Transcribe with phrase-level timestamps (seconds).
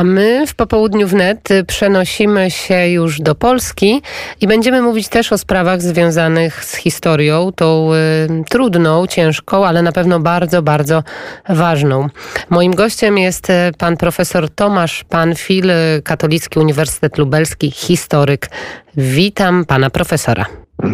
[0.00, 4.02] A my w popołudniu wnet przenosimy się już do Polski
[4.40, 9.92] i będziemy mówić też o sprawach związanych z historią, tą y, trudną, ciężką, ale na
[9.92, 11.02] pewno bardzo, bardzo
[11.48, 12.08] ważną.
[12.50, 18.50] Moim gościem jest y, pan profesor Tomasz Panfil, y, Katolicki Uniwersytet Lubelski, historyk.
[18.96, 20.46] Witam pana profesora.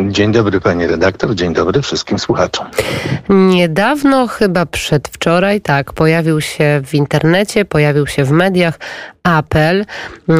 [0.09, 2.67] Dzień dobry pani redaktor, dzień dobry wszystkim słuchaczom.
[3.29, 8.79] Niedawno, chyba przedwczoraj, tak, pojawił się w internecie, pojawił się w mediach
[9.23, 9.85] apel,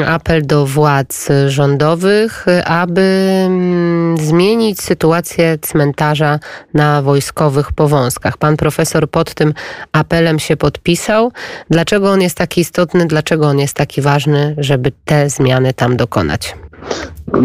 [0.07, 3.01] apel do władz rządowych, aby
[3.47, 6.39] mm, zmienić sytuację cmentarza
[6.75, 8.37] na wojskowych powązkach.
[8.37, 9.55] Pan profesor pod tym
[9.93, 11.33] apelem się podpisał.
[11.71, 16.55] Dlaczego on jest taki istotny, dlaczego on jest taki ważny, żeby te zmiany tam dokonać?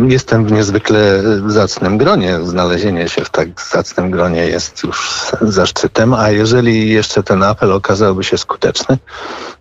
[0.08, 2.40] Jestem w niezwykle zacnym gronie.
[2.44, 8.24] Znalezienie się w tak zacnym gronie jest już zaszczytem, a jeżeli jeszcze ten apel okazałby
[8.24, 8.98] się skuteczny,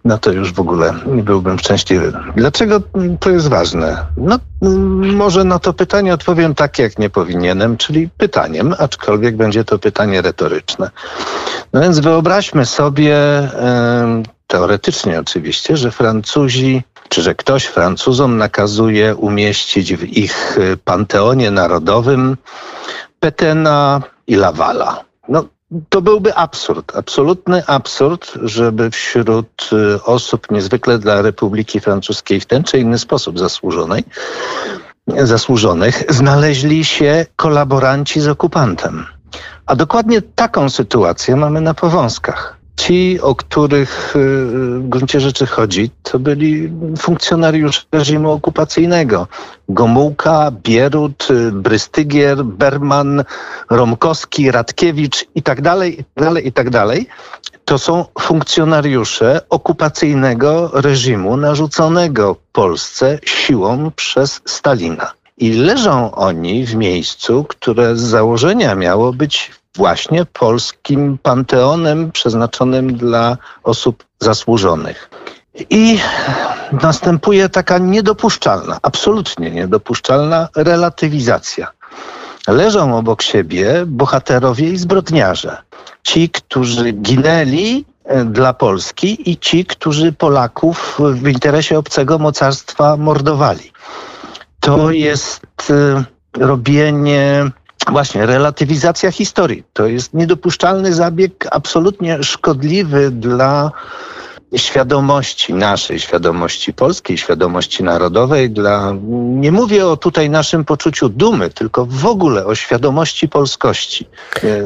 [0.05, 2.13] no to już w ogóle byłbym szczęśliwy.
[2.37, 2.81] Dlaczego
[3.21, 4.07] to jest ważne?
[4.17, 4.39] No,
[5.01, 10.23] może na to pytanie odpowiem tak, jak nie powinienem, czyli pytaniem, aczkolwiek będzie to pytanie
[10.23, 10.91] retoryczne.
[11.73, 13.19] No więc wyobraźmy sobie,
[14.47, 22.37] teoretycznie oczywiście, że Francuzi czy że ktoś Francuzom nakazuje umieścić w ich y, panteonie narodowym
[23.21, 25.05] Petena i Lavala.
[25.29, 25.45] No,
[25.89, 32.65] to byłby absurd, absolutny absurd, żeby wśród y, osób niezwykle dla Republiki Francuskiej w ten
[32.65, 34.05] czy inny sposób zasłużonej,
[35.07, 39.07] zasłużonych znaleźli się kolaboranci z okupantem.
[39.67, 42.60] A dokładnie taką sytuację mamy na Powązkach.
[42.77, 44.19] Ci, o których y,
[44.79, 49.29] w gruncie rzeczy chodzi, to byli funkcjonariusze reżimu okupacyjnego.
[49.69, 53.25] Gomułka, Bierut, y, Brystygier, Berman,
[53.71, 57.07] Romkowski, Radkiewicz i tak dalej, i tak dalej, i tak dalej.
[57.65, 65.13] To są funkcjonariusze okupacyjnego reżimu narzuconego Polsce siłą przez Stalina.
[65.39, 73.37] I leżą oni w miejscu, które z założenia miało być właśnie polskim panteonem przeznaczonym dla
[73.63, 75.11] osób zasłużonych.
[75.71, 75.99] I
[76.73, 81.73] następuje taka niedopuszczalna, absolutnie niedopuszczalna relatywizacja.
[82.49, 85.57] Leżą obok siebie bohaterowie i zbrodniarze.
[86.03, 93.73] Ci, którzy ginęli e, dla Polski i ci, którzy Polaków w interesie obcego mocarstwa mordowali.
[94.61, 96.05] To jest e,
[96.39, 97.51] robienie
[97.91, 99.65] Właśnie, relatywizacja historii.
[99.73, 103.73] To jest niedopuszczalny zabieg, absolutnie szkodliwy dla
[104.57, 111.87] świadomości naszej, świadomości polskiej, świadomości narodowej, dla, nie mówię o tutaj naszym poczuciu dumy, tylko
[111.87, 114.07] w ogóle o świadomości polskości.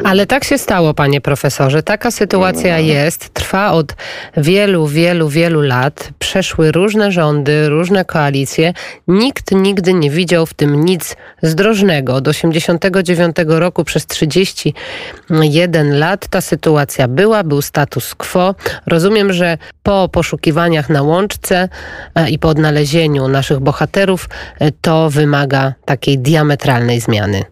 [0.04, 1.82] Ale tak się stało, panie profesorze.
[1.82, 2.82] Taka sytuacja no.
[2.84, 3.94] jest, trwa od
[4.36, 6.10] wielu, wielu, wielu lat.
[6.18, 8.72] Przeszły różne rządy, różne koalicje.
[9.08, 12.14] Nikt nigdy nie widział w tym nic zdrożnego.
[12.14, 18.54] Od 89 roku przez 31 lat ta sytuacja była, był status quo.
[18.86, 21.68] Rozumiem, że po poszukiwaniach na łączce
[22.14, 24.28] e, i po odnalezieniu naszych bohaterów
[24.58, 27.44] e, to wymaga takiej diametralnej zmiany.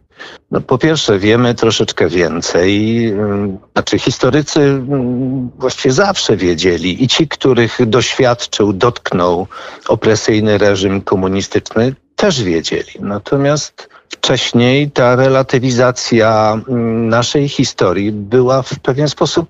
[0.51, 3.07] No, po pierwsze, wiemy troszeczkę więcej.
[3.09, 9.47] Mm, znaczy, historycy mm, właściwie zawsze wiedzieli i ci, których doświadczył, dotknął
[9.89, 12.93] opresyjny reżim komunistyczny, też wiedzieli.
[13.01, 19.49] Natomiast wcześniej ta relatywizacja mm, naszej historii była w pewien sposób,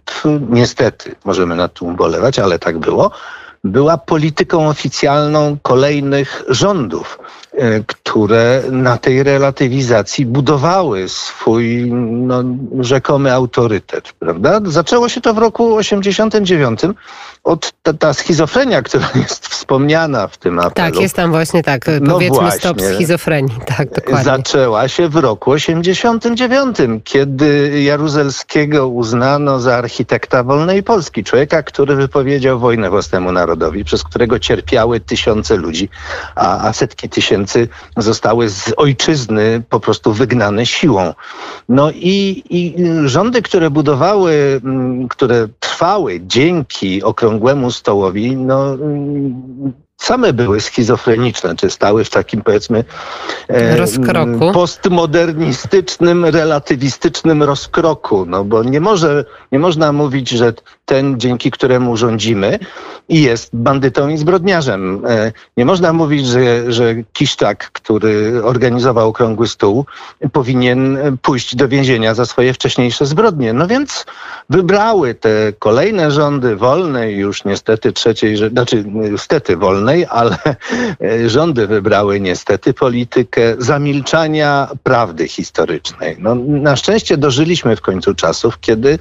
[0.49, 3.11] niestety, możemy nad tym ubolewać, ale tak było,
[3.65, 7.19] była polityką oficjalną kolejnych rządów.
[7.59, 12.45] E, które na tej relatywizacji budowały swój no,
[12.81, 14.61] rzekomy autorytet, prawda?
[14.65, 16.81] Zaczęło się to w roku 89
[17.45, 20.75] od ta, ta schizofrenia, która jest wspomniana w tym apelu.
[20.75, 24.25] Tak, jest tam właśnie tak, no powiedzmy właśnie, stop schizofrenii, tak, dokładnie.
[24.25, 32.59] Zaczęła się w roku 89, kiedy Jaruzelskiego uznano za architekta wolnej Polski, człowieka, który wypowiedział
[32.59, 33.52] wojnę własnemu narodowi,
[33.85, 35.89] przez którego cierpiały tysiące ludzi,
[36.35, 41.15] a, a setki tysięcy zostały z ojczyzny po prostu wygnane siłą.
[41.69, 48.77] No i, i rządy, które budowały, mm, które trwały dzięki okrągłemu stołowi, no
[50.03, 52.85] same były schizofreniczne, czy stały w takim powiedzmy
[53.49, 54.53] e, rozkroku.
[54.53, 60.53] postmodernistycznym, relatywistycznym rozkroku, no bo nie może, nie można mówić, że
[60.85, 62.59] ten, dzięki któremu rządzimy,
[63.09, 65.03] jest bandytą i zbrodniarzem.
[65.09, 69.87] E, nie można mówić, że, że Kiszczak, który organizował okrągły stół,
[70.33, 73.53] powinien pójść do więzienia za swoje wcześniejsze zbrodnie.
[73.53, 74.07] No więc
[74.51, 79.57] wybrały te kolejne rządy wolnej, już niestety trzeciej, znaczy niestety
[80.11, 86.17] ale e, rządy wybrały niestety politykę zamilczania prawdy historycznej.
[86.19, 88.99] No, na szczęście dożyliśmy w końcu czasów, kiedy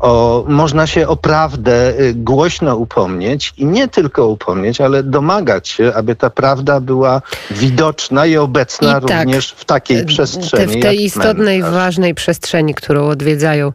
[0.00, 5.92] o, można się o prawdę y, głośno upomnieć i nie tylko upomnieć, ale domagać się,
[5.94, 10.80] aby ta prawda była widoczna i obecna I tak, również w takiej przestrzeni.
[10.80, 13.72] W tej istotnej, ważnej przestrzeni, którą odwiedzają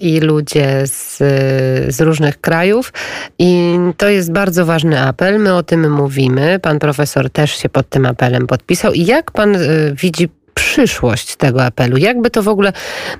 [0.00, 1.18] i ludzie z,
[1.94, 2.92] z różnych krajów.
[3.38, 5.38] I to jest bardzo ważny apel.
[5.38, 6.58] My o tym mówimy.
[6.58, 8.92] Pan profesor też się pod tym apelem podpisał.
[8.92, 11.96] I jak pan y, widzi przyszłość tego apelu?
[11.96, 12.72] Jakby to w ogóle,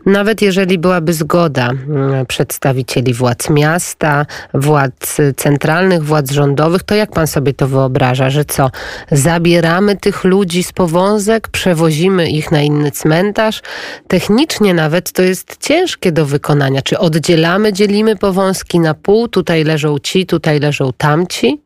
[0.07, 7.27] nawet jeżeli byłaby zgoda mm, przedstawicieli władz miasta, władz centralnych, władz rządowych, to jak pan
[7.27, 8.71] sobie to wyobraża, że co,
[9.11, 13.63] zabieramy tych ludzi z powązek, przewozimy ich na inny cmentarz?
[14.09, 16.83] Technicznie nawet to jest ciężkie do wykonania.
[16.83, 21.61] Czy oddzielamy, dzielimy powązki na pół, tutaj leżą ci, tutaj leżą tamci?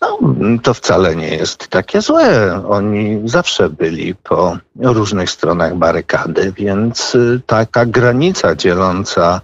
[0.00, 0.18] No,
[0.62, 2.60] to wcale nie jest takie złe.
[2.68, 9.40] Oni zawsze byli po różnych stronach barykady, więc y, taka granica dzieląca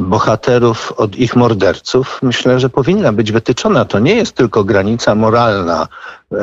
[0.00, 3.84] bohaterów od ich morderców, myślę, że powinna być wytyczona.
[3.84, 5.88] To nie jest tylko granica moralna.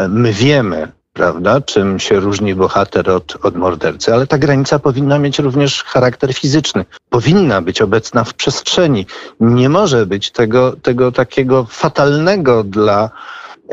[0.09, 5.39] My wiemy, prawda, czym się różni bohater od, od mordercy, ale ta granica powinna mieć
[5.39, 6.85] również charakter fizyczny.
[7.09, 9.05] Powinna być obecna w przestrzeni.
[9.39, 13.09] Nie może być tego, tego takiego fatalnego dla,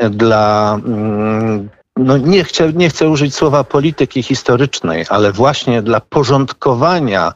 [0.09, 7.33] dla mm, no nie, chcę, nie chcę użyć słowa polityki historycznej, ale właśnie dla porządkowania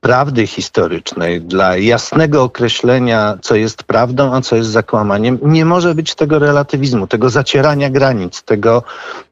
[0.00, 6.14] prawdy historycznej, dla jasnego określenia, co jest prawdą, a co jest zakłamaniem, nie może być
[6.14, 8.82] tego relatywizmu, tego zacierania granic, tego,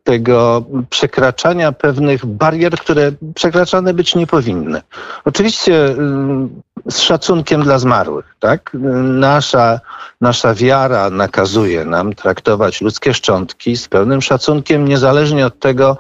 [0.05, 4.83] tego przekraczania pewnych barier, które przekraczane być nie powinny.
[5.25, 8.71] Oczywiście mm, z szacunkiem dla zmarłych, tak?
[9.03, 9.81] Nasza,
[10.21, 15.97] nasza wiara nakazuje nam traktować ludzkie szczątki z pełnym szacunkiem, niezależnie od tego,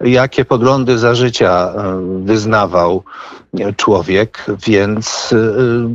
[0.00, 3.04] jakie poglądy za życia e, wyznawał
[3.76, 5.86] człowiek, więc y,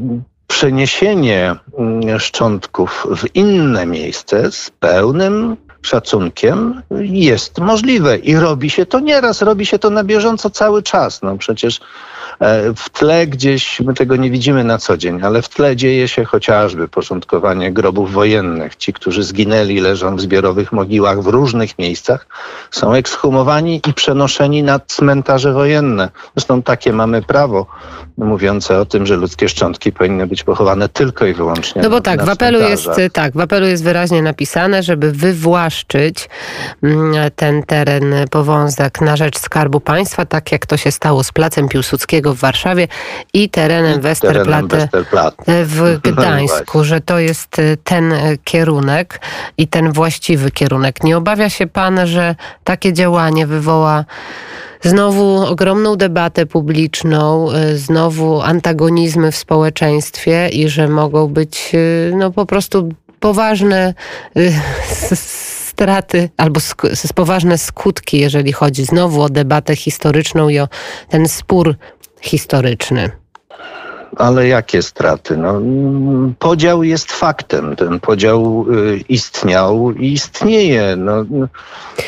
[0.47, 8.99] przeniesienie mm, szczątków w inne miejsce z pełnym szacunkiem jest możliwe i robi się to
[8.99, 11.21] nieraz, robi się to na bieżąco cały czas.
[11.21, 11.79] No przecież
[12.75, 16.25] w tle gdzieś, my tego nie widzimy na co dzień, ale w tle dzieje się
[16.25, 18.75] chociażby porządkowanie grobów wojennych.
[18.75, 22.27] Ci, którzy zginęli, leżą w zbiorowych mogiłach w różnych miejscach,
[22.71, 26.09] są ekshumowani i przenoszeni na cmentarze wojenne.
[26.35, 27.65] Zresztą takie mamy prawo
[28.17, 31.81] mówiące o tym, że ludzkie szczątki powinny być pochowane tylko i wyłącznie.
[31.81, 36.29] No bo tak, w apelu jest tak, w apelu jest wyraźnie napisane, żeby wywłaszczyć
[36.83, 41.67] mm, ten teren powązek na rzecz Skarbu Państwa, tak jak to się stało z Placem
[41.67, 42.87] Piłsudskiego w Warszawie
[43.33, 44.87] i terenem Westerplatte,
[45.47, 49.21] w Gdańsku, że to jest y, ten y, kierunek
[49.57, 51.03] i ten właściwy kierunek.
[51.03, 54.05] Nie obawia się pan, że takie działanie wywoła
[54.81, 61.71] znowu ogromną debatę publiczną, znowu antagonizmy w społeczeństwie i że mogą być
[62.13, 62.89] no po prostu
[63.19, 63.93] poważne
[65.81, 66.81] straty albo sk
[67.15, 70.67] poważne skutki, jeżeli chodzi znowu o debatę historyczną i o
[71.09, 71.75] ten spór
[72.21, 73.11] historyczny.
[74.17, 75.37] Ale jakie straty?
[75.37, 75.61] No,
[76.39, 77.75] podział jest faktem.
[77.75, 80.95] Ten podział y, istniał i istnieje.
[80.95, 81.25] No,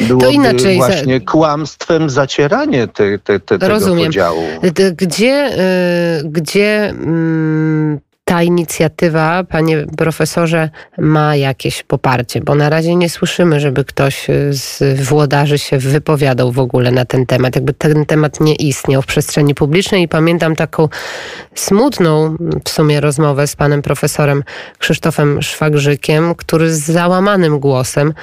[0.02, 0.76] byłoby to inaczej.
[0.76, 4.44] właśnie kłamstwem zacieranie te, te, te, tego podziału.
[4.98, 5.50] Gdzie,
[6.20, 8.00] y, gdzie mm,
[8.34, 12.42] ta inicjatywa, panie profesorze, ma jakieś poparcie?
[12.42, 17.26] Bo na razie nie słyszymy, żeby ktoś z włodarzy się wypowiadał w ogóle na ten
[17.26, 17.56] temat.
[17.56, 20.90] Jakby ten temat nie istniał w przestrzeni publicznej i pamiętam taką
[21.56, 24.44] smutną w sumie rozmowę z panem profesorem
[24.78, 28.14] Krzysztofem Szwagrzykiem, który z załamanym głosem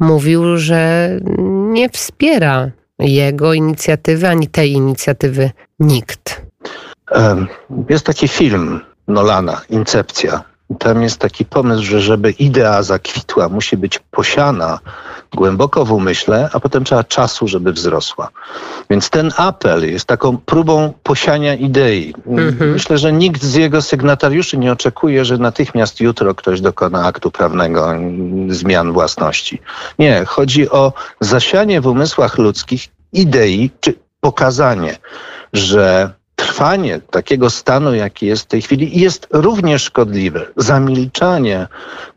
[0.00, 1.10] mówił, że
[1.48, 6.42] nie wspiera jego inicjatywy ani tej inicjatywy nikt.
[7.88, 10.42] Jest taki film Nolana, Incepcja.
[10.78, 14.78] tam jest taki pomysł, że żeby idea zakwitła, musi być posiana
[15.34, 18.30] głęboko w umyśle, a potem trzeba czasu, żeby wzrosła.
[18.90, 22.14] Więc ten apel jest taką próbą posiania idei.
[22.26, 22.72] Mhm.
[22.72, 27.94] Myślę, że nikt z jego sygnatariuszy nie oczekuje, że natychmiast jutro ktoś dokona aktu prawnego
[28.48, 29.60] zmian własności.
[29.98, 34.96] Nie, chodzi o zasianie w umysłach ludzkich idei, czy pokazanie,
[35.52, 36.10] że
[36.54, 40.46] trwanie takiego stanu, jaki jest w tej chwili, jest również szkodliwe.
[40.56, 41.66] Zamilczanie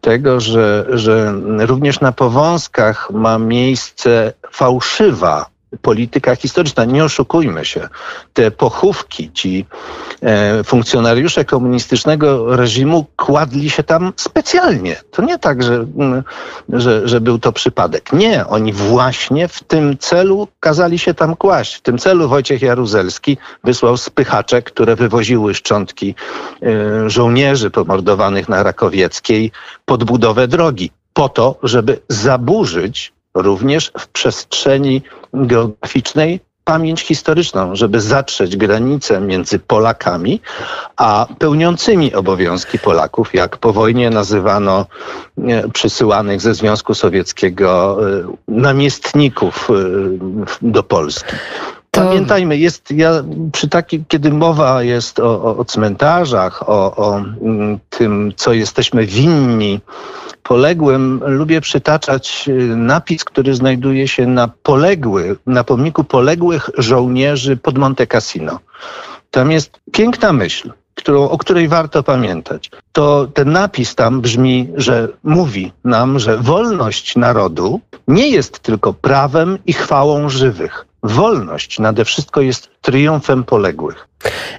[0.01, 5.45] tego, że, że również na powązkach ma miejsce fałszywa
[5.81, 6.85] polityka historyczna.
[6.85, 7.87] Nie oszukujmy się.
[8.33, 9.65] Te pochówki, ci
[10.21, 14.95] e, funkcjonariusze komunistycznego reżimu kładli się tam specjalnie.
[15.11, 16.23] To nie tak, że, mm,
[16.69, 18.13] że, że był to przypadek.
[18.13, 21.75] Nie, oni właśnie w tym celu kazali się tam kłaść.
[21.75, 26.15] W tym celu Wojciech Jaruzelski wysłał spychacze, które wywoziły szczątki
[26.63, 29.51] e, żołnierzy pomordowanych na Rakowieckiej
[29.85, 35.01] pod budowę drogi po to, żeby zaburzyć również w przestrzeni
[35.33, 40.41] geograficznej pamięć historyczną, żeby zatrzeć granicę między Polakami
[40.97, 44.85] a pełniącymi obowiązki Polaków, jak po wojnie nazywano
[45.37, 49.73] e, przysyłanych ze Związku Sowieckiego e, namiestników e,
[50.61, 51.35] do Polski.
[52.05, 53.11] Pamiętajmy, jest ja
[53.51, 59.05] przy takim, kiedy mowa jest o, o, o cmentarzach, o, o mm, tym, co jesteśmy
[59.05, 59.79] winni
[60.43, 67.77] poległym, lubię przytaczać y, napis, który znajduje się na poległy, na pomniku poległych żołnierzy pod
[67.77, 68.59] Monte Cassino.
[69.31, 72.71] Tam jest piękna myśl, którą, o której warto pamiętać.
[72.91, 79.57] To ten napis tam brzmi, że mówi nam, że wolność narodu nie jest tylko prawem
[79.65, 80.85] i chwałą żywych.
[81.07, 84.07] Wolność nade wszystko jest triumfem poległych.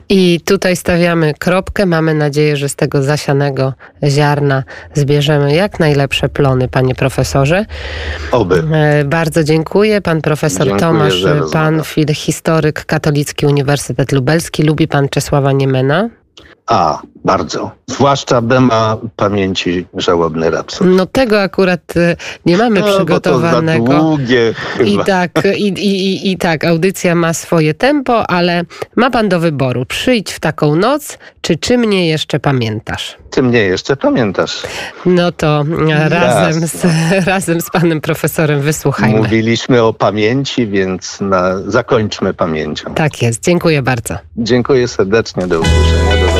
[0.09, 1.87] I tutaj stawiamy kropkę.
[1.87, 3.73] Mamy nadzieję, że z tego zasianego
[4.05, 4.65] ziarna
[4.95, 7.67] zbierzemy jak najlepsze plony, panie profesorze.
[8.33, 8.65] Oby.
[8.73, 10.01] E, bardzo dziękuję.
[10.01, 14.63] Pan profesor dziękuję Tomasz Panfil, historyk Katolicki Uniwersytet Lubelski.
[14.63, 16.09] Lubi pan Czesława Niemena?
[16.69, 17.71] A, bardzo.
[17.87, 20.87] Zwłaszcza Bema pamięci żałobny rapsod.
[20.91, 23.85] No tego akurat y, nie mamy no, przygotowanego.
[23.85, 28.63] Bo to za długie I tak, i, i, i, tak, audycja ma swoje tempo, ale
[28.97, 29.87] ma pan do wyboru.
[29.87, 33.17] Przyjdź w taką noc, czy czy mnie jeszcze pamiętasz?
[33.31, 34.63] Ty mnie jeszcze pamiętasz.
[35.07, 35.65] No to
[36.09, 36.87] razem z,
[37.27, 39.19] razem z panem profesorem wysłuchajmy.
[39.19, 42.95] Mówiliśmy o pamięci, więc na, zakończmy pamięcią.
[42.95, 43.45] Tak jest.
[43.45, 44.15] Dziękuję bardzo.
[44.37, 45.47] Dziękuję serdecznie.
[45.47, 46.11] Do usłyszenia.
[46.11, 46.39] Do zobaczenia.